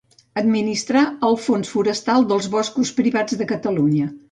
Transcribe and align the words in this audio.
Administrar 0.41 1.03
el 1.27 1.37
Fons 1.43 1.71
forestal 1.75 2.27
dels 2.33 2.49
boscos 2.57 2.95
privats 3.03 3.41
de 3.43 3.51
Catalunya. 3.55 4.13